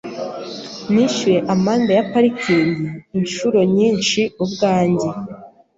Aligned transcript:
Nishyuye 0.93 1.39
amande 1.53 1.91
ya 1.97 2.03
parikingi 2.11 2.85
inshuro 3.19 3.57
nyinshi 3.75 4.21
ubwanjye. 4.43 5.09